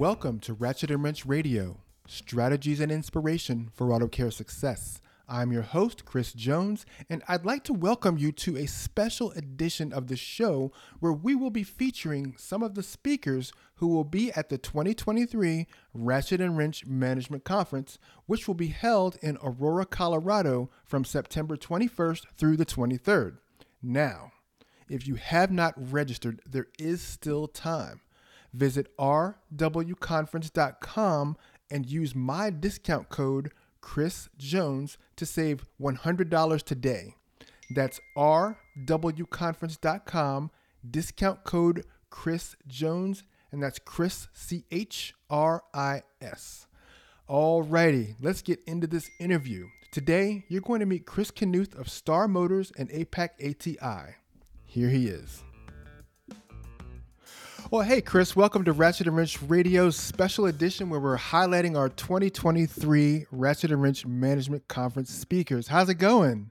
Welcome 0.00 0.40
to 0.40 0.54
Ratchet 0.54 0.90
and 0.90 1.04
Wrench 1.04 1.26
Radio, 1.26 1.82
strategies 2.06 2.80
and 2.80 2.90
inspiration 2.90 3.68
for 3.74 3.92
auto 3.92 4.08
care 4.08 4.30
success. 4.30 5.02
I'm 5.28 5.52
your 5.52 5.60
host, 5.60 6.06
Chris 6.06 6.32
Jones, 6.32 6.86
and 7.10 7.22
I'd 7.28 7.44
like 7.44 7.64
to 7.64 7.74
welcome 7.74 8.16
you 8.16 8.32
to 8.32 8.56
a 8.56 8.64
special 8.64 9.30
edition 9.32 9.92
of 9.92 10.06
the 10.06 10.16
show 10.16 10.72
where 11.00 11.12
we 11.12 11.34
will 11.34 11.50
be 11.50 11.64
featuring 11.64 12.34
some 12.38 12.62
of 12.62 12.76
the 12.76 12.82
speakers 12.82 13.52
who 13.74 13.88
will 13.88 14.04
be 14.04 14.32
at 14.32 14.48
the 14.48 14.56
2023 14.56 15.66
Ratchet 15.92 16.40
and 16.40 16.56
Wrench 16.56 16.86
Management 16.86 17.44
Conference, 17.44 17.98
which 18.24 18.48
will 18.48 18.54
be 18.54 18.68
held 18.68 19.18
in 19.20 19.36
Aurora, 19.42 19.84
Colorado 19.84 20.70
from 20.82 21.04
September 21.04 21.58
21st 21.58 22.24
through 22.38 22.56
the 22.56 22.64
23rd. 22.64 23.36
Now, 23.82 24.32
if 24.88 25.06
you 25.06 25.16
have 25.16 25.52
not 25.52 25.74
registered, 25.76 26.40
there 26.46 26.68
is 26.78 27.02
still 27.02 27.46
time. 27.46 28.00
Visit 28.52 28.94
rwconference.com 28.98 31.36
and 31.70 31.86
use 31.86 32.14
my 32.14 32.50
discount 32.50 33.08
code 33.08 33.52
Chris 33.80 34.28
Jones 34.36 34.98
to 35.16 35.24
save 35.24 35.64
$100 35.80 36.62
today. 36.62 37.14
That's 37.74 37.98
rwconference.com, 38.16 40.50
discount 40.90 41.44
code 41.44 41.84
Chris 42.10 42.56
Jones, 42.66 43.22
and 43.52 43.62
that's 43.62 43.78
Chris, 43.78 44.26
C 44.32 44.64
H 44.70 45.14
R 45.28 45.62
I 45.72 46.02
S. 46.20 46.66
Alrighty, 47.28 48.16
let's 48.20 48.42
get 48.42 48.60
into 48.66 48.88
this 48.88 49.08
interview. 49.20 49.68
Today, 49.92 50.44
you're 50.48 50.60
going 50.60 50.80
to 50.80 50.86
meet 50.86 51.06
Chris 51.06 51.30
Knuth 51.30 51.78
of 51.78 51.88
Star 51.88 52.26
Motors 52.28 52.72
and 52.76 52.90
APAC 52.90 53.30
ATI. 53.40 54.16
Here 54.64 54.88
he 54.88 55.06
is. 55.06 55.44
Well, 57.72 57.82
hey, 57.82 58.00
Chris, 58.00 58.34
welcome 58.34 58.64
to 58.64 58.72
Ratchet 58.72 59.06
and 59.06 59.16
Wrench 59.16 59.40
Radio's 59.42 59.94
special 59.94 60.46
edition 60.46 60.90
where 60.90 60.98
we're 60.98 61.16
highlighting 61.16 61.78
our 61.78 61.88
2023 61.88 63.26
Ratchet 63.30 63.70
and 63.70 63.80
Wrench 63.80 64.04
Management 64.04 64.66
Conference 64.66 65.10
speakers. 65.10 65.68
How's 65.68 65.88
it 65.88 65.94
going? 65.94 66.50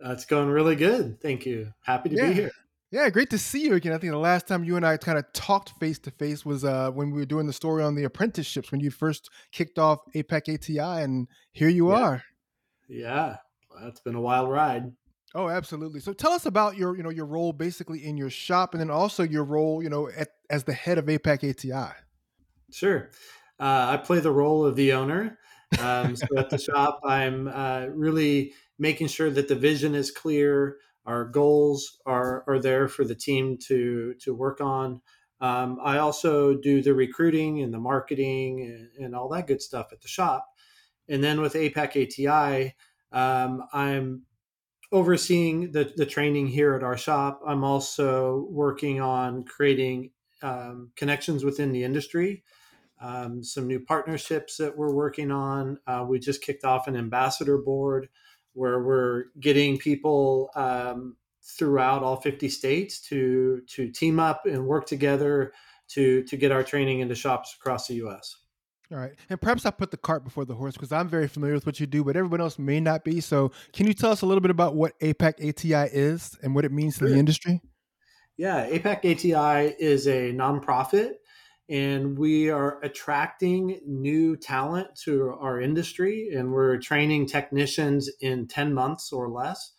Uh, 0.00 0.12
it's 0.12 0.24
going 0.24 0.48
really 0.48 0.76
good. 0.76 1.20
Thank 1.20 1.46
you. 1.46 1.72
Happy 1.80 2.10
to 2.10 2.14
yeah. 2.14 2.28
be 2.28 2.34
here. 2.34 2.50
Yeah, 2.92 3.10
great 3.10 3.28
to 3.30 3.38
see 3.38 3.64
you 3.64 3.74
again. 3.74 3.92
I 3.92 3.98
think 3.98 4.12
the 4.12 4.18
last 4.18 4.46
time 4.46 4.62
you 4.62 4.76
and 4.76 4.86
I 4.86 4.98
kind 4.98 5.18
of 5.18 5.24
talked 5.32 5.70
face 5.80 5.98
to 5.98 6.12
face 6.12 6.46
was 6.46 6.64
uh, 6.64 6.92
when 6.92 7.10
we 7.10 7.18
were 7.18 7.26
doing 7.26 7.48
the 7.48 7.52
story 7.52 7.82
on 7.82 7.96
the 7.96 8.04
apprenticeships 8.04 8.70
when 8.70 8.80
you 8.80 8.92
first 8.92 9.28
kicked 9.50 9.80
off 9.80 9.98
APAC 10.14 10.54
ATI, 10.54 11.02
and 11.02 11.26
here 11.50 11.68
you 11.68 11.90
yeah. 11.90 12.00
are. 12.00 12.22
Yeah, 12.88 13.36
well, 13.68 13.88
it's 13.88 14.00
been 14.00 14.14
a 14.14 14.20
wild 14.20 14.48
ride. 14.48 14.92
Oh, 15.34 15.50
absolutely. 15.50 16.00
So 16.00 16.14
tell 16.14 16.32
us 16.32 16.46
about 16.46 16.78
your, 16.78 16.96
you 16.96 17.02
know, 17.02 17.10
your 17.10 17.26
role 17.26 17.52
basically 17.52 18.06
in 18.06 18.16
your 18.16 18.30
shop, 18.30 18.72
and 18.72 18.80
then 18.80 18.90
also 18.90 19.22
your 19.22 19.44
role, 19.44 19.82
you 19.82 19.90
know, 19.90 20.08
at, 20.16 20.28
as 20.50 20.64
the 20.64 20.72
head 20.72 20.98
of 20.98 21.06
APAC 21.06 21.48
ATI. 21.48 21.92
Sure, 22.70 23.10
uh, 23.60 23.88
I 23.90 23.96
play 23.98 24.20
the 24.20 24.32
role 24.32 24.64
of 24.64 24.76
the 24.76 24.92
owner. 24.92 25.38
Um, 25.80 26.16
so 26.16 26.26
at 26.36 26.50
the 26.50 26.58
shop, 26.58 27.00
I'm 27.04 27.48
uh, 27.48 27.86
really 27.90 28.52
making 28.78 29.08
sure 29.08 29.30
that 29.30 29.48
the 29.48 29.54
vision 29.54 29.94
is 29.94 30.10
clear, 30.10 30.78
our 31.06 31.24
goals 31.24 31.98
are 32.06 32.44
are 32.46 32.58
there 32.58 32.88
for 32.88 33.04
the 33.04 33.14
team 33.14 33.58
to 33.68 34.14
to 34.20 34.34
work 34.34 34.60
on. 34.60 35.00
Um, 35.40 35.78
I 35.82 35.98
also 35.98 36.54
do 36.54 36.82
the 36.82 36.94
recruiting 36.94 37.60
and 37.60 37.72
the 37.72 37.78
marketing 37.78 38.62
and, 38.62 39.04
and, 39.04 39.14
all 39.14 39.28
that 39.28 39.46
good 39.46 39.60
stuff 39.60 39.88
at 39.92 40.00
the 40.00 40.08
shop. 40.08 40.48
And 41.10 41.22
then 41.22 41.42
with 41.42 41.52
APAC 41.52 42.26
ATI, 42.26 42.74
um, 43.12 43.62
I'm 43.70 44.22
overseeing 44.92 45.72
the, 45.72 45.92
the 45.94 46.06
training 46.06 46.46
here 46.46 46.74
at 46.74 46.82
our 46.82 46.96
shop. 46.96 47.42
I'm 47.46 47.64
also 47.64 48.46
working 48.50 48.98
on 48.98 49.44
creating 49.44 50.10
um, 50.42 50.90
connections 50.96 51.44
within 51.44 51.72
the 51.72 51.84
industry, 51.84 52.44
um, 53.00 53.42
some 53.42 53.66
new 53.66 53.80
partnerships 53.80 54.56
that 54.56 54.76
we're 54.76 54.94
working 54.94 55.30
on. 55.30 55.78
Uh, 55.86 56.04
we 56.08 56.18
just 56.18 56.42
kicked 56.42 56.64
off 56.64 56.86
an 56.88 56.96
ambassador 56.96 57.58
board 57.58 58.08
where 58.54 58.82
we're 58.82 59.24
getting 59.38 59.78
people 59.78 60.50
um, 60.54 61.16
throughout 61.42 62.02
all 62.02 62.16
50 62.16 62.48
states 62.48 63.00
to 63.00 63.60
to 63.68 63.90
team 63.90 64.18
up 64.18 64.46
and 64.46 64.66
work 64.66 64.86
together 64.86 65.52
to 65.88 66.22
to 66.24 66.36
get 66.36 66.52
our 66.52 66.62
training 66.62 67.00
into 67.00 67.14
shops 67.14 67.54
across 67.58 67.86
the 67.86 67.94
U.S. 67.96 68.36
All 68.92 68.98
right. 68.98 69.12
And 69.28 69.40
perhaps 69.40 69.66
I 69.66 69.70
put 69.70 69.90
the 69.90 69.96
cart 69.96 70.22
before 70.22 70.44
the 70.44 70.54
horse 70.54 70.74
because 70.74 70.92
I'm 70.92 71.08
very 71.08 71.26
familiar 71.26 71.54
with 71.54 71.66
what 71.66 71.80
you 71.80 71.86
do, 71.86 72.04
but 72.04 72.16
everyone 72.16 72.40
else 72.40 72.58
may 72.58 72.78
not 72.78 73.04
be. 73.04 73.20
So, 73.20 73.50
can 73.72 73.86
you 73.86 73.94
tell 73.94 74.12
us 74.12 74.22
a 74.22 74.26
little 74.26 74.40
bit 74.40 74.50
about 74.50 74.76
what 74.76 74.98
APAC 75.00 75.48
ATI 75.48 75.90
is 75.92 76.38
and 76.42 76.54
what 76.54 76.64
it 76.64 76.70
means 76.72 76.98
to 76.98 77.08
the 77.08 77.18
industry? 77.18 77.60
Yeah, 78.36 78.68
APAC 78.68 78.98
ATI 79.04 79.74
is 79.78 80.06
a 80.06 80.32
nonprofit, 80.32 81.12
and 81.68 82.18
we 82.18 82.50
are 82.50 82.80
attracting 82.82 83.80
new 83.86 84.36
talent 84.36 84.88
to 85.04 85.34
our 85.40 85.60
industry, 85.60 86.30
and 86.34 86.52
we're 86.52 86.76
training 86.76 87.26
technicians 87.26 88.10
in 88.20 88.46
10 88.46 88.74
months 88.74 89.12
or 89.12 89.30
less. 89.30 89.72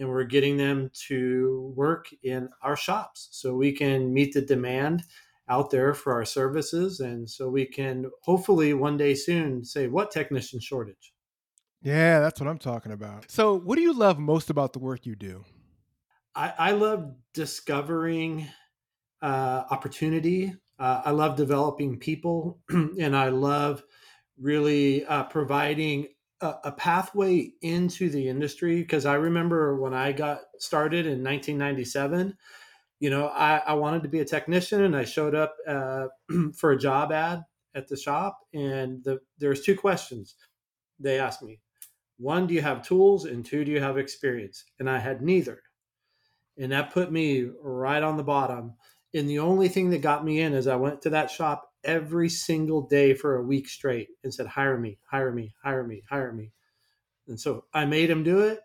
And 0.00 0.08
we're 0.08 0.24
getting 0.24 0.56
them 0.56 0.90
to 1.08 1.72
work 1.76 2.06
in 2.22 2.48
our 2.62 2.76
shops 2.76 3.28
so 3.32 3.56
we 3.56 3.72
can 3.72 4.14
meet 4.14 4.32
the 4.32 4.40
demand 4.40 5.02
out 5.48 5.70
there 5.70 5.92
for 5.92 6.12
our 6.12 6.24
services. 6.24 7.00
And 7.00 7.28
so 7.28 7.48
we 7.48 7.66
can 7.66 8.06
hopefully 8.22 8.74
one 8.74 8.96
day 8.96 9.14
soon 9.16 9.64
say, 9.64 9.88
what 9.88 10.12
technician 10.12 10.60
shortage? 10.60 11.12
Yeah, 11.82 12.20
that's 12.20 12.40
what 12.40 12.48
I'm 12.48 12.58
talking 12.58 12.92
about. 12.92 13.30
So, 13.30 13.54
what 13.58 13.76
do 13.76 13.82
you 13.82 13.92
love 13.92 14.18
most 14.18 14.50
about 14.50 14.72
the 14.72 14.78
work 14.78 15.06
you 15.06 15.14
do? 15.14 15.44
I, 16.38 16.52
I 16.56 16.70
love 16.70 17.16
discovering 17.34 18.46
uh, 19.20 19.64
opportunity. 19.70 20.54
Uh, 20.78 21.02
I 21.04 21.10
love 21.10 21.36
developing 21.36 21.98
people, 21.98 22.60
and 22.70 23.16
I 23.16 23.30
love 23.30 23.82
really 24.40 25.04
uh, 25.06 25.24
providing 25.24 26.06
a, 26.40 26.54
a, 26.62 26.72
pathway 26.72 27.50
into 27.62 28.08
the 28.08 28.28
industry. 28.28 28.82
Because 28.82 29.04
I 29.04 29.14
remember 29.14 29.80
when 29.80 29.92
I 29.92 30.12
got 30.12 30.42
started 30.60 31.06
in 31.06 31.24
1997, 31.24 32.36
you 33.00 33.10
know, 33.10 33.26
I, 33.26 33.56
I 33.66 33.72
wanted 33.72 34.04
to 34.04 34.08
be 34.08 34.20
a 34.20 34.24
technician 34.24 34.84
and 34.84 34.96
I 34.96 35.04
showed 35.04 35.34
up 35.34 35.56
uh, 35.66 36.06
for 36.56 36.70
a 36.70 36.78
job 36.78 37.10
ad 37.10 37.42
at 37.74 37.88
the 37.88 37.96
shop. 37.96 38.38
And 38.54 39.02
the, 39.02 39.18
was 39.48 39.62
two 39.62 39.76
questions 39.76 40.36
they 41.00 41.18
asked 41.18 41.42
me. 41.42 41.58
One, 42.18 42.46
do 42.46 42.54
you 42.54 42.62
have 42.62 42.86
tools? 42.86 43.24
And 43.24 43.44
two, 43.44 43.64
do 43.64 43.72
you 43.72 43.80
have 43.80 43.98
experience? 43.98 44.64
And 44.78 44.88
I 44.88 45.00
had 45.00 45.20
neither. 45.20 45.62
And 46.58 46.72
that 46.72 46.92
put 46.92 47.12
me 47.12 47.48
right 47.62 48.02
on 48.02 48.16
the 48.16 48.24
bottom. 48.24 48.74
And 49.14 49.28
the 49.28 49.38
only 49.38 49.68
thing 49.68 49.90
that 49.90 50.02
got 50.02 50.24
me 50.24 50.40
in 50.40 50.52
is 50.52 50.66
I 50.66 50.76
went 50.76 51.02
to 51.02 51.10
that 51.10 51.30
shop 51.30 51.70
every 51.84 52.28
single 52.28 52.82
day 52.82 53.14
for 53.14 53.36
a 53.36 53.42
week 53.42 53.68
straight 53.68 54.08
and 54.24 54.34
said, 54.34 54.46
hire 54.46 54.78
me, 54.78 54.98
hire 55.10 55.32
me, 55.32 55.54
hire 55.62 55.84
me, 55.84 56.02
hire 56.08 56.32
me. 56.32 56.52
And 57.28 57.38
so 57.38 57.64
I 57.72 57.84
made 57.84 58.10
him 58.10 58.24
do 58.24 58.40
it 58.40 58.60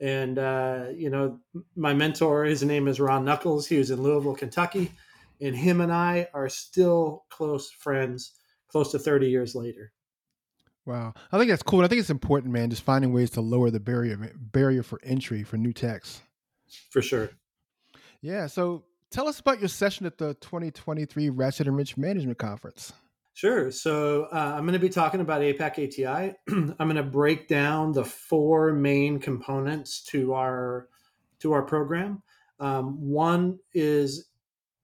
and, 0.00 0.38
uh, 0.38 0.86
you 0.94 1.10
know, 1.10 1.40
my 1.76 1.94
mentor, 1.94 2.44
his 2.44 2.62
name 2.62 2.88
is 2.88 3.00
Ron 3.00 3.24
Knuckles. 3.24 3.66
He 3.66 3.78
was 3.78 3.90
in 3.90 4.02
Louisville, 4.02 4.34
Kentucky. 4.34 4.92
And 5.40 5.54
him 5.54 5.80
and 5.80 5.92
I 5.92 6.28
are 6.34 6.48
still 6.48 7.24
close 7.30 7.70
friends 7.70 8.34
close 8.68 8.90
to 8.92 8.98
30 8.98 9.30
years 9.30 9.54
later. 9.54 9.92
Wow. 10.84 11.14
I 11.32 11.38
think 11.38 11.48
that's 11.50 11.62
cool. 11.62 11.82
I 11.82 11.88
think 11.88 12.00
it's 12.00 12.10
important, 12.10 12.52
man, 12.52 12.70
just 12.70 12.82
finding 12.82 13.12
ways 13.12 13.30
to 13.30 13.40
lower 13.40 13.70
the 13.70 13.80
barrier 13.80 14.32
barrier 14.36 14.82
for 14.82 15.00
entry 15.02 15.42
for 15.42 15.56
new 15.56 15.72
techs. 15.72 16.20
For 16.90 17.02
sure. 17.02 17.30
Yeah. 18.20 18.46
So 18.46 18.84
tell 19.10 19.28
us 19.28 19.40
about 19.40 19.60
your 19.60 19.68
session 19.68 20.06
at 20.06 20.18
the 20.18 20.34
2023 20.34 21.30
Ratchet 21.30 21.66
and 21.66 21.76
Wrench 21.76 21.96
Management 21.96 22.38
Conference. 22.38 22.92
Sure. 23.34 23.72
So 23.72 24.28
uh, 24.32 24.54
I'm 24.56 24.62
going 24.62 24.74
to 24.74 24.78
be 24.78 24.88
talking 24.88 25.20
about 25.20 25.42
APAC 25.42 26.06
ATI. 26.06 26.34
I'm 26.48 26.88
going 26.88 26.94
to 26.94 27.02
break 27.02 27.48
down 27.48 27.92
the 27.92 28.04
four 28.04 28.72
main 28.72 29.18
components 29.18 30.04
to 30.04 30.34
our 30.34 30.88
to 31.40 31.52
our 31.52 31.62
program. 31.62 32.22
Um, 32.60 32.96
one 33.00 33.58
is 33.72 34.30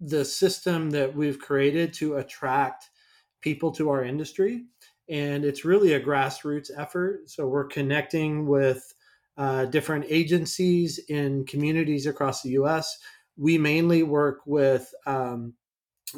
the 0.00 0.24
system 0.24 0.90
that 0.90 1.14
we've 1.14 1.38
created 1.38 1.92
to 1.94 2.16
attract 2.16 2.90
people 3.40 3.70
to 3.70 3.88
our 3.88 4.04
industry, 4.04 4.64
and 5.08 5.44
it's 5.44 5.64
really 5.64 5.94
a 5.94 6.00
grassroots 6.00 6.70
effort. 6.76 7.30
So 7.30 7.46
we're 7.46 7.68
connecting 7.68 8.46
with 8.46 8.94
uh, 9.36 9.64
different 9.66 10.06
agencies 10.08 10.98
in 11.08 11.44
communities 11.46 12.06
across 12.06 12.42
the 12.42 12.50
U.S. 12.50 12.98
We 13.36 13.58
mainly 13.58 14.02
work 14.02 14.40
with 14.46 14.92
um, 15.06 15.54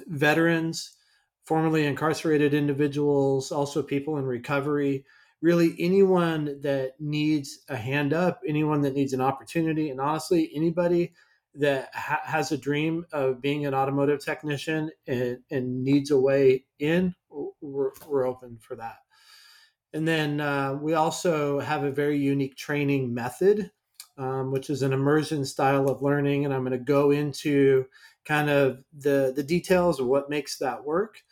veterans 0.07 0.97
formerly 1.45 1.87
incarcerated 1.87 2.55
individuals, 2.55 3.51
also 3.51 3.83
people 3.83 4.17
in 4.17 4.25
recovery, 4.25 5.05
really 5.41 5.75
anyone 5.79 6.61
that 6.63 6.93
needs 7.01 7.61
a 7.69 7.77
hand 7.77 8.13
up, 8.13 8.41
anyone 8.47 8.81
that 8.83 8.95
needs 8.95 9.13
an 9.13 9.21
opportunity, 9.21 9.91
and 9.91 10.01
honestly, 10.01 10.51
anybody 10.55 11.13
that 11.55 11.91
ha- 11.95 12.23
has 12.25 12.53
a 12.53 12.57
dream 12.57 13.05
of 13.13 13.43
being 13.43 13.67
an 13.67 13.75
automotive 13.75 14.25
technician 14.25 14.91
and, 15.07 15.39
and 15.51 15.85
needs 15.85 16.11
a 16.11 16.19
way 16.19 16.65
in, 16.79 17.15
we're, 17.61 17.91
we're 18.07 18.27
open 18.27 18.57
for 18.59 18.77
that. 18.77 18.99
And 19.95 20.09
then 20.09 20.41
uh, 20.41 20.75
we 20.75 20.95
also 20.95 21.61
have 21.61 21.85
a 21.85 21.91
very 21.91 22.19
unique 22.19 22.57
training 22.57 23.13
method, 23.13 23.71
um, 24.17 24.51
which 24.51 24.71
is 24.71 24.83
an 24.83 24.93
immersion 24.93 25.45
style 25.45 25.89
of 25.89 26.03
learning. 26.03 26.45
And 26.45 26.55
I'm 26.55 26.65
going 26.65 26.73
to 26.73 26.79
go 26.79 27.11
into 27.11 27.87
kind 28.25 28.49
of 28.49 28.83
the, 28.97 29.33
the 29.35 29.43
details 29.43 30.01
of 30.01 30.07
what 30.07 30.31
makes 30.31 30.59
that 30.59 30.85
work. 30.85 31.23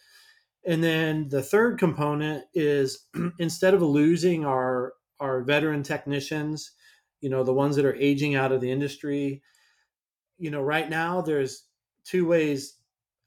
And 0.64 0.84
then 0.84 1.28
the 1.28 1.42
third 1.42 1.78
component 1.78 2.44
is 2.52 3.06
instead 3.38 3.74
of 3.74 3.82
losing 3.82 4.44
our 4.44 4.94
our 5.20 5.42
veteran 5.42 5.82
technicians, 5.82 6.70
you 7.20 7.28
know, 7.28 7.44
the 7.44 7.52
ones 7.52 7.76
that 7.76 7.84
are 7.84 7.96
aging 7.96 8.36
out 8.36 8.52
of 8.52 8.62
the 8.62 8.70
industry, 8.70 9.42
you 10.38 10.50
know, 10.50 10.62
right 10.62 10.88
now 10.88 11.20
there's 11.20 11.64
two 12.04 12.26
ways 12.26 12.76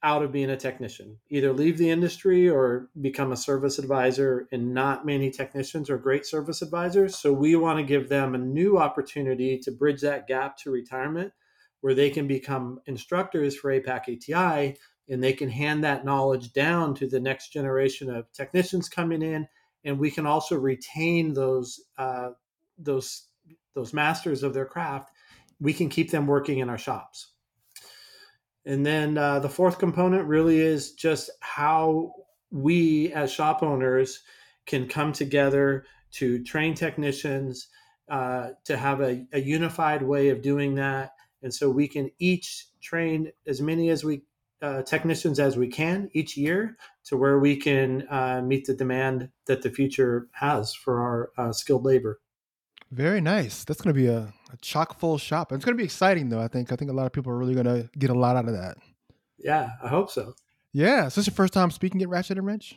out 0.03 0.21
of 0.21 0.33
being 0.33 0.49
a 0.49 0.57
technician. 0.57 1.17
Either 1.29 1.53
leave 1.53 1.77
the 1.77 1.89
industry 1.89 2.49
or 2.49 2.89
become 2.99 3.31
a 3.31 3.37
service 3.37 3.79
advisor 3.79 4.47
and 4.51 4.73
not 4.73 5.05
many 5.05 5.31
technicians 5.31 5.89
are 5.89 5.97
great 5.97 6.25
service 6.25 6.61
advisors. 6.61 7.17
So 7.17 7.31
we 7.31 7.55
want 7.55 7.79
to 7.79 7.85
give 7.85 8.09
them 8.09 8.35
a 8.35 8.39
new 8.39 8.77
opportunity 8.77 9.57
to 9.59 9.71
bridge 9.71 10.01
that 10.01 10.27
gap 10.27 10.57
to 10.57 10.71
retirement 10.71 11.31
where 11.79 11.95
they 11.95 12.09
can 12.09 12.27
become 12.27 12.81
instructors 12.85 13.55
for 13.55 13.71
apac 13.71 14.09
ati 14.09 14.77
and 15.09 15.23
they 15.23 15.33
can 15.33 15.49
hand 15.49 15.83
that 15.83 16.05
knowledge 16.05 16.51
down 16.51 16.95
to 16.95 17.07
the 17.07 17.19
next 17.19 17.53
generation 17.53 18.09
of 18.09 18.31
technicians 18.33 18.89
coming 18.89 19.21
in. 19.21 19.47
And 19.85 19.99
we 19.99 20.11
can 20.11 20.25
also 20.25 20.57
retain 20.57 21.33
those 21.33 21.81
uh, 21.97 22.31
those 22.77 23.27
those 23.73 23.93
masters 23.93 24.43
of 24.43 24.53
their 24.53 24.65
craft. 24.65 25.11
We 25.59 25.73
can 25.73 25.89
keep 25.89 26.11
them 26.11 26.27
working 26.27 26.59
in 26.59 26.69
our 26.69 26.77
shops 26.77 27.32
and 28.65 28.85
then 28.85 29.17
uh, 29.17 29.39
the 29.39 29.49
fourth 29.49 29.79
component 29.79 30.25
really 30.25 30.59
is 30.59 30.93
just 30.93 31.29
how 31.41 32.13
we 32.51 33.11
as 33.13 33.31
shop 33.31 33.63
owners 33.63 34.21
can 34.65 34.87
come 34.87 35.11
together 35.11 35.85
to 36.11 36.43
train 36.43 36.73
technicians, 36.73 37.67
uh, 38.09 38.49
to 38.65 38.77
have 38.77 39.01
a, 39.01 39.25
a, 39.33 39.39
unified 39.39 40.03
way 40.03 40.29
of 40.29 40.41
doing 40.41 40.75
that. 40.75 41.11
And 41.41 41.53
so 41.53 41.69
we 41.69 41.87
can 41.87 42.11
each 42.19 42.67
train 42.81 43.31
as 43.47 43.61
many 43.61 43.89
as 43.89 44.03
we 44.03 44.21
uh, 44.61 44.81
technicians 44.83 45.39
as 45.39 45.57
we 45.57 45.67
can 45.67 46.09
each 46.13 46.37
year 46.37 46.77
to 47.03 47.17
where 47.17 47.37
we 47.37 47.57
can 47.57 48.07
uh, 48.09 48.41
meet 48.41 48.65
the 48.65 48.73
demand 48.73 49.29
that 49.45 49.61
the 49.61 49.69
future 49.69 50.29
has 50.31 50.73
for 50.73 51.01
our 51.01 51.31
uh, 51.37 51.51
skilled 51.51 51.83
labor. 51.83 52.21
Very 52.93 53.21
nice. 53.21 53.63
That's 53.63 53.81
going 53.81 53.95
to 53.95 53.99
be 53.99 54.07
a, 54.07 54.31
a 54.51 54.57
chock 54.61 54.99
full 54.99 55.17
shop. 55.17 55.51
It's 55.51 55.65
going 55.65 55.75
to 55.75 55.81
be 55.81 55.83
exciting, 55.83 56.29
though. 56.29 56.39
I 56.39 56.47
think. 56.47 56.71
I 56.71 56.75
think 56.75 56.91
a 56.91 56.93
lot 56.93 57.07
of 57.07 57.11
people 57.11 57.31
are 57.31 57.37
really 57.37 57.55
going 57.55 57.65
to 57.65 57.89
get 57.97 58.11
a 58.11 58.13
lot 58.13 58.35
out 58.35 58.47
of 58.47 58.53
that. 58.53 58.77
Yeah, 59.39 59.71
I 59.81 59.87
hope 59.87 60.11
so. 60.11 60.35
Yeah. 60.73 61.07
So 61.07 61.21
this 61.21 61.23
is 61.23 61.27
your 61.27 61.35
first 61.35 61.53
time 61.53 61.71
speaking 61.71 62.03
at 62.03 62.09
Ratchet 62.09 62.37
and 62.37 62.45
Wrench 62.45 62.75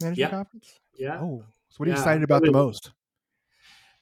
Management 0.00 0.18
yeah. 0.18 0.36
Conference. 0.36 0.78
Yeah. 0.98 1.18
Oh, 1.20 1.44
so 1.68 1.76
what 1.76 1.86
are 1.86 1.90
you 1.90 1.94
yeah, 1.94 2.00
excited 2.00 2.22
about 2.22 2.42
the 2.42 2.50
most? 2.50 2.92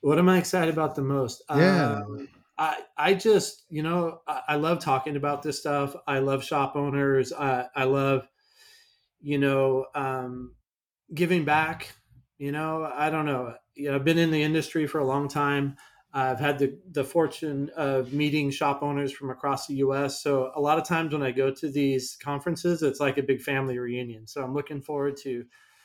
What 0.02 0.18
am 0.18 0.28
I 0.28 0.38
excited 0.38 0.72
about 0.72 0.94
the 0.94 1.02
most? 1.02 1.42
Yeah. 1.50 2.02
Um, 2.02 2.28
I 2.58 2.78
I 2.96 3.14
just 3.14 3.64
you 3.68 3.82
know 3.82 4.20
I, 4.26 4.42
I, 4.48 4.56
love 4.56 4.78
talking 4.78 5.16
about 5.16 5.42
this 5.42 5.58
stuff. 5.58 5.96
I 6.06 6.20
love 6.20 6.44
shop 6.44 6.76
owners. 6.76 7.32
I 7.32 7.66
I 7.74 7.84
love 7.84 8.26
you 9.20 9.38
know 9.38 9.86
um, 9.94 10.54
giving 11.12 11.44
back. 11.44 11.94
You 12.38 12.52
know 12.52 12.90
I 12.94 13.10
don't 13.10 13.26
know 13.26 13.54
you 13.76 13.90
know, 13.90 13.96
I've 13.96 14.04
been 14.04 14.18
in 14.18 14.30
the 14.30 14.42
industry 14.42 14.86
for 14.86 14.98
a 14.98 15.04
long 15.04 15.28
time. 15.28 15.76
I've 16.12 16.40
had 16.40 16.58
the, 16.58 16.78
the 16.92 17.04
fortune 17.04 17.70
of 17.76 18.14
meeting 18.14 18.50
shop 18.50 18.82
owners 18.82 19.12
from 19.12 19.28
across 19.28 19.66
the 19.66 19.74
US. 19.76 20.22
So 20.22 20.50
a 20.54 20.60
lot 20.60 20.78
of 20.78 20.84
times 20.84 21.12
when 21.12 21.22
I 21.22 21.30
go 21.30 21.50
to 21.50 21.70
these 21.70 22.16
conferences, 22.22 22.82
it's 22.82 23.00
like 23.00 23.18
a 23.18 23.22
big 23.22 23.42
family 23.42 23.78
reunion. 23.78 24.26
So 24.26 24.42
I'm 24.42 24.54
looking 24.54 24.80
forward 24.80 25.18
to 25.18 25.44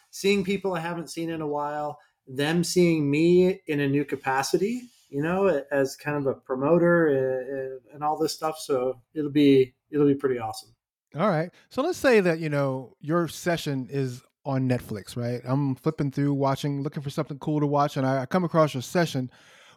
seeing 0.10 0.46
people 0.46 0.74
I 0.74 0.80
haven't 0.80 1.10
seen 1.10 1.30
in 1.30 1.42
a 1.42 1.48
while, 1.48 2.00
them 2.28 2.64
seeing 2.64 3.12
me 3.12 3.62
in 3.68 3.82
a 3.82 3.90
new 3.90 4.06
capacity, 4.06 4.84
you 5.10 5.22
know, 5.22 5.64
as 5.70 5.98
kind 5.98 6.16
of 6.16 6.26
a 6.28 6.34
promoter 6.34 7.08
and, 7.08 7.82
and 7.94 8.04
all 8.04 8.18
this 8.18 8.34
stuff. 8.34 8.58
So 8.58 9.02
it'll 9.14 9.32
be 9.32 9.74
it'll 9.92 10.08
be 10.08 10.16
pretty 10.16 10.40
awesome. 10.40 10.74
All 11.18 11.28
right. 11.28 11.50
So 11.70 11.82
let's 11.82 11.98
say 11.98 12.22
that, 12.22 12.40
you 12.40 12.48
know, 12.48 12.96
your 13.02 13.28
session 13.28 13.90
is 13.92 14.24
on 14.46 14.68
Netflix, 14.68 15.16
right? 15.16 15.42
I'm 15.46 15.76
flipping 15.76 16.12
through, 16.12 16.34
watching, 16.34 16.82
looking 16.84 17.04
for 17.04 17.10
something 17.10 17.40
cool 17.40 17.60
to 17.60 17.68
watch, 17.68 17.98
and 17.98 18.06
I, 18.06 18.24
I 18.24 18.26
come 18.26 18.44
across 18.44 18.74
your 18.74 18.82
session. 18.82 19.30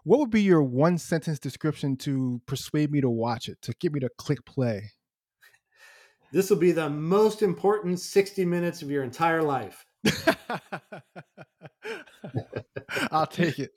What 0.04 0.20
would 0.20 0.30
be 0.30 0.42
your 0.42 0.62
one 0.62 0.98
sentence 0.98 1.38
description 1.38 1.96
to 1.98 2.40
persuade 2.46 2.90
me 2.90 3.00
to 3.00 3.10
watch 3.10 3.48
it, 3.48 3.60
to 3.62 3.72
get 3.80 3.92
me 3.92 4.00
to 4.00 4.10
click 4.18 4.44
play? 4.44 4.90
This 6.32 6.50
will 6.50 6.58
be 6.58 6.72
the 6.72 6.90
most 6.90 7.42
important 7.42 8.00
60 8.00 8.44
minutes 8.44 8.82
of 8.82 8.90
your 8.90 9.04
entire 9.04 9.42
life. 9.42 9.84
I'll 13.10 13.26
take 13.26 13.58
it. 13.58 13.70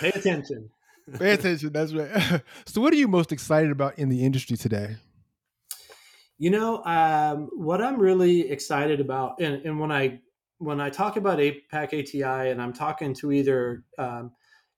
Pay 0.00 0.10
attention. 0.10 0.70
Pay 1.18 1.30
attention. 1.32 1.72
That's 1.72 1.94
right. 1.94 2.42
So, 2.66 2.80
what 2.80 2.92
are 2.92 2.96
you 2.96 3.08
most 3.08 3.32
excited 3.32 3.70
about 3.70 3.98
in 3.98 4.08
the 4.08 4.24
industry 4.24 4.56
today? 4.56 4.96
You 6.40 6.48
know, 6.48 6.82
um, 6.84 7.50
what 7.52 7.82
I'm 7.82 7.98
really 7.98 8.50
excited 8.50 8.98
about, 8.98 9.38
and, 9.40 9.62
and, 9.66 9.78
when 9.78 9.92
I 9.92 10.20
when 10.56 10.80
I 10.80 10.88
talk 10.88 11.18
about 11.18 11.38
APAC 11.38 11.92
ATI, 11.92 12.50
and 12.50 12.62
I'm 12.62 12.72
talking 12.72 13.12
to 13.16 13.30
either 13.30 13.84
um, 13.98 14.32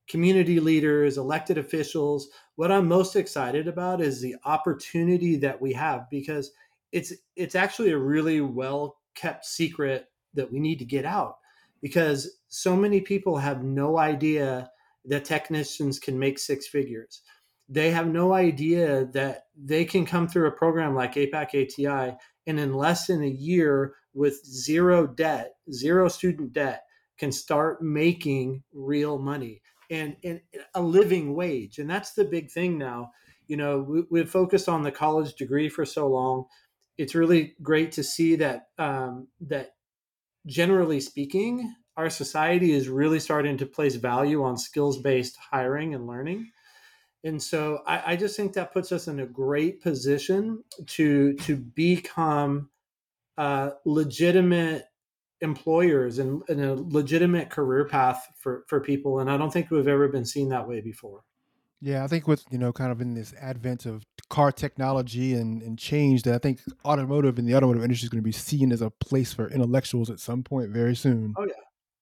community 0.09 0.59
leaders, 0.59 1.19
elected 1.19 1.59
officials, 1.59 2.31
what 2.57 2.73
I'm 2.73 2.89
most 2.89 3.15
excited 3.15 3.69
about 3.69 4.01
is 4.01 4.21
the 4.21 4.35
opportunity 4.45 5.37
that 5.37 5.63
we 5.63 5.73
have 5.75 6.11
because 6.11 6.51
it's 6.91 7.13
it's 7.37 7.55
actually 7.55 7.93
a 7.93 7.99
really 7.99 8.41
well 8.41 8.97
kept 9.15 9.47
secret 9.47 10.07
that 10.35 10.53
we 10.53 10.59
need 10.59 10.81
to 10.81 10.85
get 10.85 11.05
out 11.05 11.37
because 11.81 12.41
so 12.49 12.75
many 12.75 13.01
people 13.01 13.37
have 13.37 13.63
no 13.63 13.99
idea 13.99 14.69
that 15.05 15.25
technicians 15.25 16.01
can 16.01 16.19
make 16.19 16.41
six 16.41 16.67
figures 16.67 17.23
they 17.73 17.91
have 17.91 18.07
no 18.07 18.35
idea 18.35 19.07
that 19.15 19.45
they 19.57 19.87
can 19.87 20.05
come 20.05 20.29
through 20.29 20.47
a 20.47 20.53
program 20.53 20.95
like 20.95 21.15
APAC 21.15 21.55
ATI 21.55 22.15
and 22.47 22.61
in 22.61 22.75
less 22.75 23.07
than 23.07 23.23
a 23.23 23.29
year 23.29 23.95
with 24.13 24.45
zero 24.45 25.07
debt, 25.07 25.55
zero 25.73 26.09
student 26.09 26.53
debt, 26.53 26.83
can 27.17 27.33
start 27.33 27.81
making 27.81 28.63
real 28.75 29.19
money 29.19 29.63
and, 29.89 30.17
and 30.23 30.41
a 30.75 30.83
living 30.83 31.35
wage. 31.35 31.79
And 31.79 31.89
that's 31.89 32.13
the 32.13 32.25
big 32.25 32.51
thing 32.51 32.77
now. 32.77 33.13
You 33.47 33.57
know, 33.57 33.79
we, 33.81 34.03
we've 34.11 34.31
focused 34.31 34.69
on 34.69 34.83
the 34.83 34.93
college 34.93 35.35
degree 35.35 35.71
for 35.71 35.87
so 35.87 36.09
long. 36.09 36.45
It's 36.99 37.15
really 37.15 37.55
great 37.63 37.93
to 37.93 38.05
see 38.05 38.37
that 38.37 38.67
um, 38.79 39.29
that 39.41 39.71
generally 40.47 41.01
speaking, 41.01 41.75
our 41.97 42.11
society 42.11 42.73
is 42.73 42.91
really 42.91 43.19
starting 43.19 43.57
to 43.59 43.67
place 43.67 43.95
value 43.95 44.45
on 44.45 44.59
skills 44.59 44.99
based 44.99 45.39
hiring 45.51 45.95
and 45.95 46.07
learning 46.07 46.51
and 47.25 47.43
so 47.43 47.83
I, 47.87 48.13
I, 48.13 48.17
just 48.17 48.37
think 48.37 48.53
that 48.55 48.73
puts 48.73 48.91
us 48.91 49.07
in 49.07 49.21
a 49.21 49.27
great 49.27 49.81
position 49.81 50.65
to 50.87 51.35
to 51.35 51.57
become 51.57 52.71
uh, 53.39 53.71
legitimate 53.85 54.87
employers 55.41 56.19
and, 56.19 56.43
and, 56.49 56.61
a 56.61 56.75
legitimate 56.75 57.51
career 57.51 57.85
path 57.85 58.29
for 58.37 58.65
for 58.69 58.81
people. 58.81 59.21
And 59.21 59.31
i 59.31 59.37
don't 59.37 59.53
think 59.53 59.71
we've 59.71 59.89
ever 59.89 60.09
been 60.09 60.25
seen 60.25 60.49
that 60.51 60.69
way 60.69 60.81
before. 60.81 61.25
Yeah 61.81 62.05
i 62.05 62.07
think 62.07 62.29
with 62.29 62.45
you 62.51 62.59
know 62.59 62.73
kind 62.73 62.93
of 62.93 63.01
in 63.01 63.15
this 63.15 63.35
advent 63.41 63.87
of 63.87 64.05
car 64.29 64.53
technology 64.53 65.35
and, 65.35 65.61
and 65.63 65.79
change 65.79 66.23
that 66.23 66.35
i 66.35 66.39
think 66.39 66.61
automotive 66.87 67.39
and 67.39 67.47
the 67.47 67.55
automotive 67.55 67.83
industry 67.83 68.07
is 68.07 68.09
going 68.09 68.23
to 68.23 68.25
be 68.25 68.33
seen 68.33 68.73
as 68.73 68.81
a 68.81 68.89
place 68.89 69.33
for 69.33 69.49
intellectuals 69.51 70.09
at 70.09 70.19
some 70.19 70.43
point 70.43 70.71
very 70.71 70.97
soon. 70.97 71.35
Oh 71.37 71.45
yeah. 71.45 71.53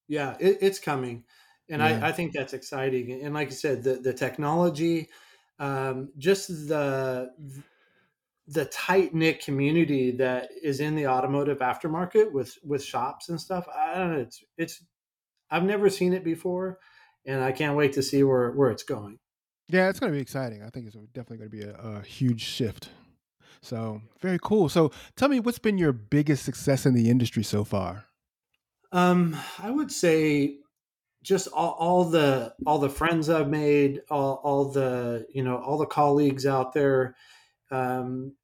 Yeah 0.06 0.36
it, 0.38 0.58
it's 0.60 0.78
coming 0.78 1.24
and 1.70 1.80
yeah. 1.80 2.00
I, 2.02 2.08
I, 2.08 2.12
think 2.12 2.32
that's 2.32 2.52
exciting. 2.52 3.22
And 3.22 3.34
like 3.34 3.48
I 3.48 3.52
said, 3.52 3.82
the 3.82 3.94
the 3.94 4.12
technology, 4.12 5.08
um, 5.58 6.10
just 6.18 6.48
the 6.48 7.30
the 8.48 8.64
tight 8.66 9.14
knit 9.14 9.42
community 9.44 10.10
that 10.10 10.48
is 10.62 10.80
in 10.80 10.96
the 10.96 11.06
automotive 11.06 11.58
aftermarket 11.58 12.32
with 12.32 12.58
with 12.64 12.84
shops 12.84 13.28
and 13.28 13.40
stuff. 13.40 13.66
I 13.74 13.94
don't 13.98 14.12
know. 14.12 14.18
It's 14.18 14.44
it's 14.58 14.84
I've 15.50 15.64
never 15.64 15.88
seen 15.88 16.12
it 16.12 16.24
before, 16.24 16.78
and 17.24 17.42
I 17.42 17.52
can't 17.52 17.76
wait 17.76 17.92
to 17.94 18.02
see 18.02 18.22
where 18.24 18.50
where 18.50 18.70
it's 18.70 18.82
going. 18.82 19.18
Yeah, 19.68 19.88
it's 19.88 20.00
going 20.00 20.12
to 20.12 20.16
be 20.16 20.22
exciting. 20.22 20.64
I 20.64 20.70
think 20.70 20.86
it's 20.86 20.96
definitely 21.12 21.38
going 21.38 21.50
to 21.50 21.56
be 21.56 21.62
a, 21.62 21.98
a 21.98 22.02
huge 22.02 22.42
shift. 22.42 22.90
So 23.62 24.02
very 24.20 24.38
cool. 24.42 24.68
So 24.68 24.90
tell 25.14 25.28
me, 25.28 25.38
what's 25.38 25.60
been 25.60 25.78
your 25.78 25.92
biggest 25.92 26.44
success 26.44 26.86
in 26.86 26.94
the 26.94 27.08
industry 27.08 27.44
so 27.44 27.62
far? 27.62 28.06
Um, 28.90 29.36
I 29.60 29.70
would 29.70 29.92
say 29.92 30.56
just 31.22 31.48
all, 31.48 31.76
all, 31.78 32.04
the 32.04 32.54
all 32.66 32.78
the 32.78 32.88
friends 32.88 33.28
I've 33.28 33.48
made, 33.48 34.02
all, 34.10 34.40
all 34.42 34.64
the 34.66 35.26
you 35.32 35.42
know 35.42 35.56
all 35.58 35.78
the 35.78 35.86
colleagues 35.86 36.46
out 36.46 36.72
there, 36.72 37.14
um, 37.70 38.34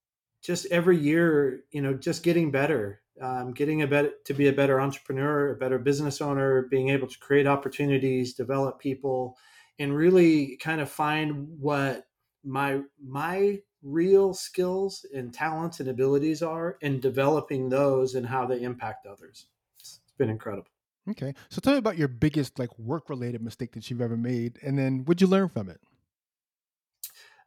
just 0.42 0.66
every 0.66 0.98
year, 0.98 1.64
you 1.70 1.82
know, 1.82 1.94
just 1.94 2.22
getting 2.22 2.50
better, 2.50 3.00
um, 3.20 3.52
getting 3.52 3.82
a 3.82 3.86
better 3.86 4.12
to 4.24 4.34
be 4.34 4.48
a 4.48 4.52
better 4.52 4.80
entrepreneur, 4.80 5.52
a 5.52 5.56
better 5.56 5.78
business 5.78 6.20
owner, 6.20 6.62
being 6.70 6.90
able 6.90 7.08
to 7.08 7.18
create 7.18 7.46
opportunities, 7.46 8.34
develop 8.34 8.78
people, 8.78 9.36
and 9.78 9.96
really 9.96 10.56
kind 10.58 10.80
of 10.80 10.90
find 10.90 11.48
what 11.58 12.06
my 12.44 12.80
my 13.02 13.58
real 13.82 14.34
skills 14.34 15.06
and 15.14 15.32
talents 15.32 15.80
and 15.80 15.88
abilities 15.88 16.42
are, 16.42 16.76
and 16.82 17.00
developing 17.00 17.68
those 17.68 18.14
and 18.14 18.26
how 18.26 18.46
they 18.46 18.62
impact 18.62 19.06
others. 19.06 19.46
It's 19.80 20.00
been 20.18 20.30
incredible. 20.30 20.70
Okay. 21.08 21.34
So 21.48 21.60
tell 21.60 21.72
me 21.72 21.78
about 21.78 21.98
your 21.98 22.08
biggest 22.08 22.58
like 22.58 22.76
work 22.78 23.08
related 23.08 23.42
mistake 23.42 23.72
that 23.72 23.90
you've 23.90 24.00
ever 24.00 24.16
made 24.16 24.58
and 24.62 24.78
then 24.78 25.04
what'd 25.04 25.20
you 25.20 25.26
learn 25.26 25.48
from 25.48 25.68
it? 25.68 25.80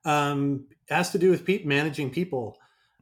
Um, 0.05 0.67
it 0.87 0.93
has 0.93 1.11
to 1.11 1.19
do 1.19 1.29
with 1.29 1.45
pe- 1.45 1.63
managing 1.63 2.09
people. 2.09 2.57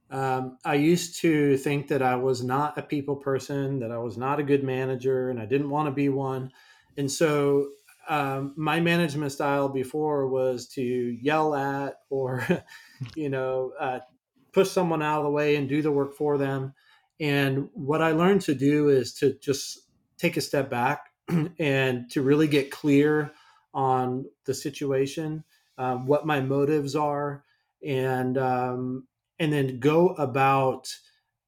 Um, 0.10 0.58
I 0.64 0.76
used 0.76 1.20
to 1.22 1.58
think 1.58 1.90
that 1.90 2.02
I 2.02 2.16
was 2.16 2.44
not 2.44 2.78
a 2.78 2.82
people 2.82 3.18
person, 3.18 3.80
that 3.80 3.92
I 3.92 3.98
was 3.98 4.18
not 4.18 4.40
a 4.40 4.44
good 4.44 4.64
manager, 4.64 5.30
and 5.30 5.40
I 5.40 5.46
didn't 5.46 5.70
want 5.70 5.88
to 5.88 5.92
be 5.92 6.10
one. 6.10 6.52
And 6.96 7.12
so 7.12 7.70
um, 8.10 8.54
my 8.56 8.80
management 8.80 9.32
style 9.34 9.70
before 9.70 10.28
was 10.28 10.68
to 10.70 10.82
yell 10.82 11.54
at 11.54 11.96
or, 12.10 12.46
you 13.16 13.30
know, 13.30 13.74
uh, 13.80 14.00
push 14.54 14.72
someone 14.72 15.04
out 15.04 15.20
of 15.20 15.26
the 15.26 15.30
way 15.30 15.58
and 15.58 15.68
do 15.68 15.82
the 15.82 15.92
work 15.92 16.16
for 16.16 16.38
them. 16.38 16.74
And 17.20 17.70
what 17.74 18.02
I 18.02 18.12
learned 18.12 18.42
to 18.42 18.56
do 18.56 18.90
is 18.90 19.14
to 19.16 19.38
just 19.40 19.87
take 20.18 20.38
a 20.38 20.42
step 20.42 20.70
back 20.70 21.10
and 21.60 22.10
to 22.12 22.22
really 22.22 22.48
get 22.48 22.72
clear 22.72 23.32
on 23.74 24.26
the 24.46 24.54
situation, 24.54 25.44
um, 25.78 26.08
what 26.08 26.26
my 26.26 26.42
motives 26.42 26.96
are, 26.96 27.44
and 27.86 28.38
um, 28.38 29.08
and 29.40 29.54
then 29.54 29.80
go 29.80 30.10
about 30.10 30.94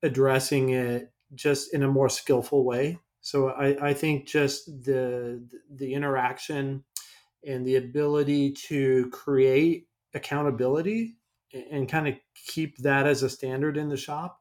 addressing 0.04 0.70
it 0.70 1.12
just 1.34 1.74
in 1.74 1.84
a 1.84 1.88
more 1.88 2.10
skillful 2.10 2.64
way. 2.64 3.00
So 3.22 3.50
I, 3.50 3.90
I 3.90 3.94
think 3.94 4.28
just 4.28 4.84
the 4.84 5.44
the 5.74 5.94
interaction 5.94 6.84
and 7.46 7.66
the 7.66 7.78
ability 7.78 8.52
to 8.52 9.10
create 9.12 9.88
accountability 10.14 11.16
and 11.72 11.90
kind 11.90 12.08
of 12.08 12.16
keep 12.36 12.78
that 12.80 13.08
as 13.08 13.24
a 13.24 13.30
standard 13.30 13.78
in 13.78 13.90
the 13.90 13.98
shop 13.98 14.39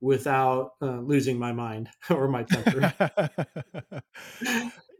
without 0.00 0.72
uh, 0.82 1.00
losing 1.00 1.38
my 1.38 1.52
mind 1.52 1.88
or 2.10 2.28
my 2.28 2.44
temper. 2.44 2.92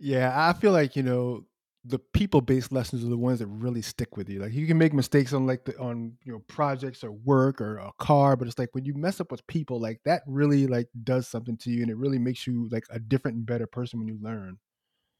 yeah, 0.01 0.33
I 0.35 0.53
feel 0.55 0.73
like 0.73 0.97
you 0.97 1.03
know 1.03 1.45
the 1.85 1.99
people-based 1.99 2.73
lessons 2.73 3.03
are 3.03 3.09
the 3.09 3.17
ones 3.17 3.39
that 3.39 3.47
really 3.47 3.81
stick 3.81 4.17
with 4.17 4.29
you. 4.29 4.41
Like 4.41 4.53
you 4.53 4.67
can 4.67 4.77
make 4.77 4.93
mistakes 4.93 5.33
on 5.33 5.47
like 5.47 5.65
the 5.65 5.79
on 5.79 6.13
you 6.25 6.33
know 6.33 6.41
projects 6.47 7.03
or 7.03 7.13
work 7.13 7.61
or 7.61 7.79
a 7.79 7.91
car, 7.99 8.37
but 8.37 8.47
it's 8.47 8.59
like 8.59 8.71
when 8.73 8.85
you 8.85 8.95
mess 8.95 9.21
up 9.21 9.31
with 9.31 9.47
people, 9.47 9.81
like 9.81 10.01
that 10.05 10.23
really 10.27 10.67
like 10.67 10.89
does 11.05 11.27
something 11.27 11.57
to 11.59 11.71
you, 11.71 11.83
and 11.83 11.91
it 11.91 11.97
really 11.97 12.19
makes 12.19 12.47
you 12.47 12.69
like 12.71 12.85
a 12.91 12.99
different 12.99 13.39
and 13.39 13.47
better 13.47 13.67
person 13.67 13.99
when 13.99 14.09
you 14.09 14.19
learn. 14.21 14.59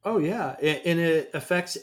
Oh 0.05 0.19
yeah, 0.19 0.57
and 0.61 0.99
it 0.99 1.31
affects 1.35 1.79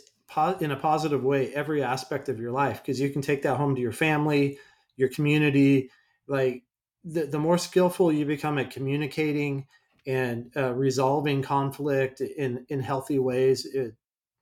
in 0.60 0.72
a 0.72 0.75
positive 0.75 1.24
way 1.24 1.54
every 1.54 1.82
aspect 1.82 2.30
of 2.30 2.39
your 2.39 2.51
life 2.51 2.82
because 2.82 3.00
you 3.00 3.10
can 3.10 3.22
take 3.22 3.42
that 3.44 3.56
home 3.56 3.75
to 3.75 3.82
your 3.82 3.92
family, 3.92 4.60
your 4.96 5.10
community. 5.10 5.89
Like 6.27 6.63
the, 7.08 7.26
the 7.26 7.40
more 7.40 7.58
skillful 7.58 8.12
you 8.12 8.26
become 8.26 8.58
at 8.58 8.72
communicating 8.72 9.66
and 10.06 10.52
uh, 10.56 10.74
resolving 10.74 11.42
conflict 11.42 12.22
in 12.22 12.66
in 12.70 12.80
healthy 12.80 13.20
ways, 13.20 13.66
it, 13.66 13.96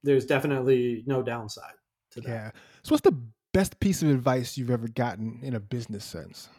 there's 0.04 0.26
definitely 0.26 1.04
no 1.08 1.24
downside 1.24 1.74
to 2.12 2.22
that. 2.22 2.30
Yeah. 2.30 2.52
So, 2.84 2.94
what's 2.94 3.02
the 3.02 3.20
best 3.54 3.80
piece 3.80 4.02
of 4.02 4.10
advice 4.10 4.58
you've 4.58 4.70
ever 4.70 4.88
gotten 4.88 5.40
in 5.42 5.56
a 5.56 5.60
business 5.60 6.06
sense? 6.06 6.50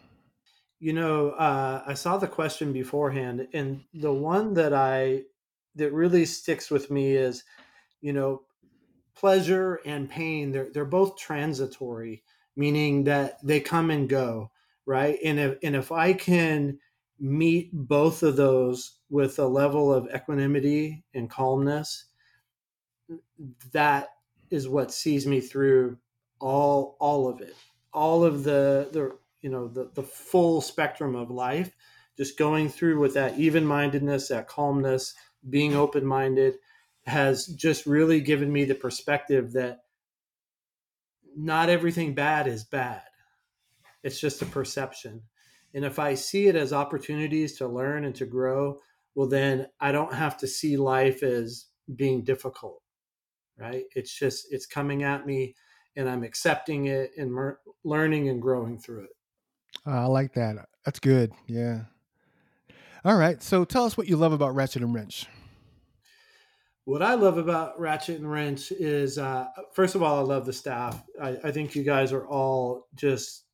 You 0.78 0.92
know, 0.92 1.30
uh, 1.30 1.82
I 1.86 1.94
saw 1.94 2.18
the 2.18 2.26
question 2.26 2.72
beforehand, 2.72 3.48
and 3.52 3.82
the 3.94 4.12
one 4.12 4.54
that 4.54 4.72
I 4.72 5.22
that 5.76 5.92
really 5.92 6.24
sticks 6.24 6.70
with 6.70 6.90
me 6.90 7.14
is, 7.14 7.44
you 8.00 8.12
know, 8.12 8.42
pleasure 9.14 9.80
and 9.86 10.10
pain. 10.10 10.52
They're 10.52 10.68
they're 10.72 10.84
both 10.84 11.16
transitory, 11.16 12.22
meaning 12.56 13.04
that 13.04 13.38
they 13.42 13.60
come 13.60 13.90
and 13.90 14.08
go, 14.08 14.50
right? 14.86 15.18
And 15.24 15.38
if 15.38 15.58
and 15.62 15.76
if 15.76 15.92
I 15.92 16.12
can 16.12 16.78
meet 17.18 17.70
both 17.72 18.22
of 18.22 18.36
those 18.36 18.98
with 19.10 19.38
a 19.38 19.46
level 19.46 19.92
of 19.92 20.08
equanimity 20.14 21.04
and 21.14 21.30
calmness, 21.30 22.06
that 23.72 24.08
is 24.50 24.68
what 24.68 24.92
sees 24.92 25.26
me 25.26 25.40
through 25.40 25.98
all 26.38 26.96
all 27.00 27.28
of 27.28 27.40
it 27.40 27.56
all 27.92 28.24
of 28.24 28.44
the 28.44 28.88
the 28.92 29.16
you 29.40 29.50
know 29.50 29.68
the 29.68 29.90
the 29.94 30.02
full 30.02 30.60
spectrum 30.60 31.14
of 31.14 31.30
life 31.30 31.74
just 32.16 32.38
going 32.38 32.68
through 32.68 32.98
with 32.98 33.14
that 33.14 33.38
even-mindedness 33.38 34.28
that 34.28 34.48
calmness 34.48 35.14
being 35.48 35.74
open-minded 35.74 36.54
has 37.06 37.46
just 37.46 37.86
really 37.86 38.20
given 38.20 38.52
me 38.52 38.64
the 38.64 38.74
perspective 38.74 39.52
that 39.52 39.84
not 41.36 41.68
everything 41.68 42.14
bad 42.14 42.46
is 42.46 42.64
bad 42.64 43.02
it's 44.06 44.20
just 44.20 44.42
a 44.42 44.46
perception. 44.46 45.22
And 45.74 45.84
if 45.84 45.98
i 45.98 46.14
see 46.14 46.46
it 46.46 46.56
as 46.56 46.72
opportunities 46.72 47.58
to 47.58 47.68
learn 47.68 48.06
and 48.06 48.14
to 48.14 48.24
grow 48.24 48.80
well 49.14 49.28
then 49.28 49.66
i 49.78 49.92
don't 49.92 50.14
have 50.14 50.38
to 50.38 50.46
see 50.46 50.78
life 50.78 51.22
as 51.22 51.66
being 51.94 52.24
difficult 52.24 52.80
right? 53.58 53.84
It's 53.94 54.16
just 54.16 54.48
it's 54.50 54.66
coming 54.66 55.02
at 55.02 55.26
me 55.26 55.54
and 55.96 56.08
i'm 56.08 56.22
accepting 56.22 56.86
it 56.86 57.12
and 57.16 57.32
mer- 57.32 57.60
learning 57.84 58.28
and 58.28 58.40
growing 58.40 58.78
through 58.78 59.04
it. 59.04 59.10
Uh, 59.86 60.02
i 60.02 60.04
like 60.04 60.34
that. 60.34 60.56
That's 60.84 61.00
good. 61.00 61.32
Yeah. 61.46 61.82
All 63.04 63.16
right. 63.16 63.42
So 63.42 63.64
tell 63.64 63.84
us 63.84 63.96
what 63.96 64.08
you 64.08 64.16
love 64.16 64.32
about 64.32 64.54
ratchet 64.54 64.82
and 64.82 64.94
wrench. 64.94 65.26
What 66.84 67.02
i 67.02 67.14
love 67.14 67.38
about 67.38 67.80
ratchet 67.80 68.18
and 68.18 68.30
wrench 68.30 68.70
is 68.72 69.18
uh, 69.18 69.46
first 69.72 69.94
of 69.94 70.02
all 70.02 70.18
i 70.18 70.22
love 70.22 70.46
the 70.46 70.52
staff. 70.52 71.02
I, 71.20 71.36
I 71.44 71.50
think 71.50 71.74
you 71.74 71.82
guys 71.82 72.12
are 72.12 72.26
all 72.26 72.86
just 72.94 73.44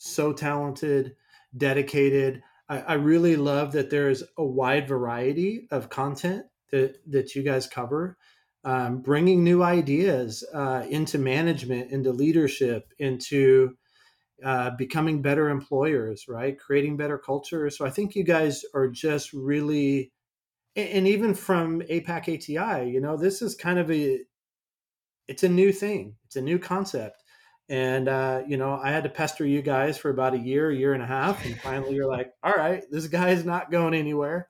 so 0.00 0.32
talented 0.32 1.14
dedicated 1.56 2.42
I, 2.68 2.78
I 2.80 2.94
really 2.94 3.36
love 3.36 3.72
that 3.72 3.90
there's 3.90 4.22
a 4.36 4.44
wide 4.44 4.88
variety 4.88 5.66
of 5.70 5.90
content 5.90 6.46
that 6.72 6.96
that 7.10 7.34
you 7.34 7.42
guys 7.42 7.66
cover 7.66 8.16
um, 8.64 9.00
bringing 9.00 9.42
new 9.42 9.62
ideas 9.62 10.44
uh, 10.52 10.84
into 10.88 11.18
management, 11.18 11.90
into 11.90 12.12
leadership, 12.12 12.92
into 12.98 13.76
uh, 14.44 14.70
becoming 14.76 15.22
better 15.22 15.48
employers, 15.48 16.26
right? 16.28 16.58
Creating 16.58 16.96
better 16.96 17.18
culture. 17.18 17.70
So 17.70 17.86
I 17.86 17.90
think 17.90 18.14
you 18.14 18.24
guys 18.24 18.62
are 18.74 18.88
just 18.88 19.32
really, 19.32 20.12
and 20.76 21.06
even 21.08 21.34
from 21.34 21.80
APAC 21.82 22.28
ATI, 22.58 22.90
you 22.90 23.00
know, 23.00 23.16
this 23.16 23.42
is 23.42 23.54
kind 23.54 23.78
of 23.78 23.90
a, 23.90 24.20
it's 25.26 25.42
a 25.42 25.48
new 25.48 25.72
thing. 25.72 26.16
It's 26.26 26.36
a 26.36 26.42
new 26.42 26.58
concept. 26.58 27.19
And, 27.70 28.08
uh, 28.08 28.42
you 28.48 28.56
know, 28.56 28.72
I 28.82 28.90
had 28.90 29.04
to 29.04 29.08
pester 29.08 29.46
you 29.46 29.62
guys 29.62 29.96
for 29.96 30.10
about 30.10 30.34
a 30.34 30.38
year, 30.38 30.70
a 30.70 30.76
year 30.76 30.92
and 30.92 31.02
a 31.04 31.06
half. 31.06 31.46
And 31.46 31.56
finally 31.60 31.94
you're 31.94 32.10
like, 32.10 32.32
all 32.42 32.52
right, 32.52 32.82
this 32.90 33.06
guy 33.06 33.30
is 33.30 33.44
not 33.44 33.70
going 33.70 33.94
anywhere. 33.94 34.48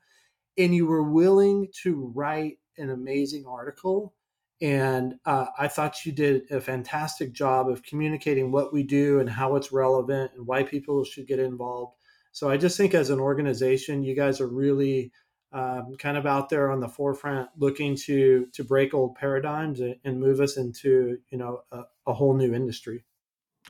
And 0.57 0.75
you 0.75 0.87
were 0.87 1.03
willing 1.03 1.69
to 1.83 2.11
write 2.15 2.57
an 2.79 2.89
amazing 2.89 3.45
article. 3.47 4.15
And 4.63 5.17
uh, 5.27 5.47
I 5.59 5.69
thought 5.69 6.07
you 6.07 6.13
did 6.13 6.51
a 6.51 6.63
fantastic 6.63 7.33
job 7.33 7.69
of 7.69 7.83
communicating 7.83 8.53
what 8.53 8.73
we 8.73 8.83
do 8.83 9.21
and 9.21 9.29
how 9.29 9.55
it's 9.57 9.71
relevant 9.71 10.33
and 10.35 10.47
why 10.47 10.63
people 10.63 11.05
should 11.05 11.27
get 11.27 11.39
involved. 11.39 11.97
So 12.33 12.49
I 12.49 12.57
just 12.57 12.79
think 12.79 12.95
as 12.95 13.11
an 13.11 13.21
organization, 13.21 14.03
you 14.03 14.17
guys 14.17 14.41
are 14.41 14.49
really 14.49 15.13
um, 15.53 15.95
kind 15.99 16.17
of 16.17 16.25
out 16.25 16.49
there 16.49 16.71
on 16.71 16.81
the 16.81 16.89
forefront, 16.89 17.51
looking 17.59 17.97
to 17.97 18.47
to 18.53 18.65
break 18.65 18.95
old 18.95 19.17
paradigms 19.17 19.81
and 19.81 20.21
move 20.21 20.41
us 20.41 20.57
into 20.57 21.19
you 21.31 21.39
know 21.39 21.63
a, 21.73 21.83
a 22.07 22.15
whole 22.15 22.35
new 22.35 22.55
industry. 22.55 23.05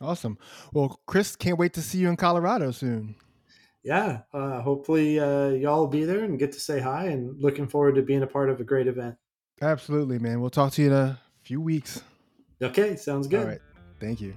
Awesome. 0.00 0.38
Well, 0.72 1.00
Chris, 1.06 1.36
can't 1.36 1.58
wait 1.58 1.74
to 1.74 1.82
see 1.82 1.98
you 1.98 2.08
in 2.08 2.16
Colorado 2.16 2.70
soon 2.70 3.16
yeah, 3.82 4.20
uh, 4.34 4.60
hopefully 4.60 5.18
uh, 5.18 5.48
y'all 5.48 5.80
will 5.80 5.86
be 5.86 6.04
there 6.04 6.24
and 6.24 6.38
get 6.38 6.52
to 6.52 6.60
say 6.60 6.80
hi 6.80 7.06
and 7.06 7.40
looking 7.40 7.66
forward 7.66 7.94
to 7.94 8.02
being 8.02 8.22
a 8.22 8.26
part 8.26 8.50
of 8.50 8.60
a 8.60 8.64
great 8.64 8.86
event. 8.86 9.16
Absolutely, 9.62 10.18
man. 10.18 10.40
We'll 10.40 10.50
talk 10.50 10.72
to 10.72 10.82
you 10.82 10.88
in 10.88 10.94
a 10.94 11.18
few 11.42 11.60
weeks. 11.60 12.02
Okay, 12.62 12.96
sounds 12.96 13.26
good. 13.26 13.40
All 13.40 13.46
right. 13.46 13.60
Thank 13.98 14.20
you. 14.20 14.34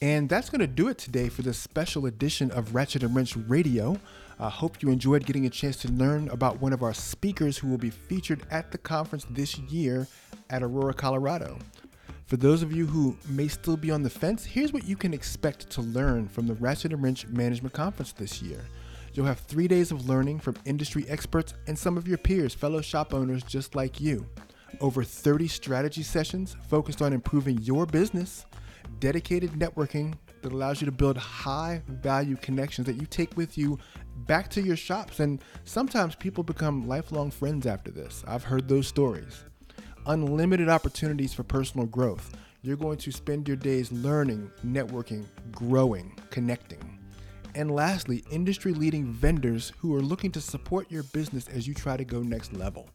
And 0.00 0.28
that's 0.28 0.50
going 0.50 0.60
to 0.60 0.66
do 0.66 0.88
it 0.88 0.98
today 0.98 1.28
for 1.28 1.42
this 1.42 1.58
special 1.58 2.06
edition 2.06 2.50
of 2.50 2.74
Ratchet 2.74 3.04
and 3.04 3.14
Wrench 3.14 3.36
Radio. 3.36 3.96
I 4.40 4.48
hope 4.48 4.82
you 4.82 4.90
enjoyed 4.90 5.24
getting 5.24 5.46
a 5.46 5.50
chance 5.50 5.76
to 5.78 5.88
learn 5.92 6.28
about 6.30 6.60
one 6.60 6.72
of 6.72 6.82
our 6.82 6.94
speakers 6.94 7.58
who 7.58 7.68
will 7.68 7.78
be 7.78 7.90
featured 7.90 8.44
at 8.50 8.72
the 8.72 8.78
conference 8.78 9.24
this 9.30 9.56
year 9.58 10.08
at 10.50 10.64
Aurora, 10.64 10.94
Colorado. 10.94 11.58
For 12.32 12.38
those 12.38 12.62
of 12.62 12.72
you 12.72 12.86
who 12.86 13.14
may 13.28 13.46
still 13.46 13.76
be 13.76 13.90
on 13.90 14.02
the 14.02 14.08
fence, 14.08 14.42
here's 14.42 14.72
what 14.72 14.88
you 14.88 14.96
can 14.96 15.12
expect 15.12 15.68
to 15.68 15.82
learn 15.82 16.28
from 16.28 16.46
the 16.46 16.54
Ratchet 16.54 16.94
and 16.94 17.02
Wrench 17.02 17.26
Management 17.26 17.74
Conference 17.74 18.12
this 18.12 18.40
year. 18.40 18.64
You'll 19.12 19.26
have 19.26 19.40
three 19.40 19.68
days 19.68 19.92
of 19.92 20.08
learning 20.08 20.40
from 20.40 20.56
industry 20.64 21.04
experts 21.10 21.52
and 21.66 21.78
some 21.78 21.98
of 21.98 22.08
your 22.08 22.16
peers, 22.16 22.54
fellow 22.54 22.80
shop 22.80 23.12
owners 23.12 23.42
just 23.42 23.74
like 23.74 24.00
you. 24.00 24.26
Over 24.80 25.04
30 25.04 25.46
strategy 25.46 26.02
sessions 26.02 26.56
focused 26.70 27.02
on 27.02 27.12
improving 27.12 27.58
your 27.58 27.84
business, 27.84 28.46
dedicated 28.98 29.50
networking 29.50 30.14
that 30.40 30.52
allows 30.52 30.80
you 30.80 30.86
to 30.86 30.90
build 30.90 31.18
high 31.18 31.82
value 31.86 32.36
connections 32.36 32.86
that 32.86 32.96
you 32.96 33.04
take 33.04 33.36
with 33.36 33.58
you 33.58 33.78
back 34.26 34.48
to 34.52 34.62
your 34.62 34.76
shops. 34.76 35.20
And 35.20 35.44
sometimes 35.64 36.14
people 36.14 36.42
become 36.42 36.88
lifelong 36.88 37.30
friends 37.30 37.66
after 37.66 37.90
this. 37.90 38.24
I've 38.26 38.44
heard 38.44 38.68
those 38.68 38.88
stories 38.88 39.44
unlimited 40.06 40.68
opportunities 40.68 41.34
for 41.34 41.42
personal 41.42 41.86
growth. 41.86 42.36
You're 42.62 42.76
going 42.76 42.98
to 42.98 43.10
spend 43.10 43.48
your 43.48 43.56
days 43.56 43.90
learning, 43.90 44.52
networking, 44.64 45.24
growing, 45.50 46.16
connecting. 46.30 47.00
And 47.54 47.70
lastly, 47.70 48.24
industry 48.30 48.72
leading 48.72 49.06
vendors 49.06 49.72
who 49.78 49.94
are 49.94 50.00
looking 50.00 50.32
to 50.32 50.40
support 50.40 50.90
your 50.90 51.02
business 51.04 51.46
as 51.48 51.68
you 51.68 51.74
try 51.74 51.96
to 51.96 52.04
go 52.04 52.22
next 52.22 52.52
level. 52.52 52.90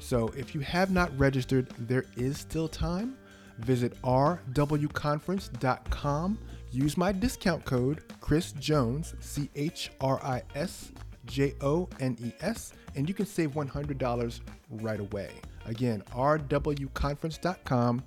So 0.00 0.28
if 0.36 0.54
you 0.54 0.60
have 0.60 0.90
not 0.90 1.18
registered, 1.18 1.68
there 1.78 2.04
is 2.16 2.38
still 2.38 2.68
time. 2.68 3.16
Visit 3.58 4.00
rwconference.com 4.02 6.38
Use 6.72 6.96
my 6.96 7.12
discount 7.12 7.66
code 7.66 8.02
Chris 8.20 8.52
Jones, 8.52 9.14
C 9.20 9.50
H 9.54 9.90
R 10.00 10.18
I 10.24 10.42
S 10.54 10.90
J 11.26 11.54
O 11.60 11.86
N 12.00 12.16
E 12.18 12.32
S, 12.40 12.72
and 12.96 13.06
you 13.06 13.14
can 13.14 13.26
save 13.26 13.50
$100 13.50 14.40
right 14.70 15.00
away. 15.00 15.30
Again, 15.66 16.02
rwconference.com, 16.14 18.02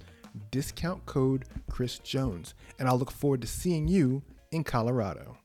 discount 0.52 1.06
code 1.06 1.46
Chris 1.70 2.00
Jones. 2.00 2.54
And 2.80 2.88
I'll 2.88 2.98
look 2.98 3.12
forward 3.12 3.42
to 3.42 3.48
seeing 3.48 3.88
you 3.88 4.24
in 4.52 4.64
Colorado. 4.64 5.38